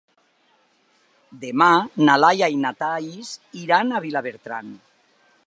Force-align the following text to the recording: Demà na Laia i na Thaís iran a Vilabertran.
Demà 1.43 1.67
na 2.07 2.15
Laia 2.23 2.49
i 2.57 2.59
na 2.65 2.73
Thaís 2.81 3.31
iran 3.67 3.91
a 3.91 4.03
Vilabertran. 4.09 4.75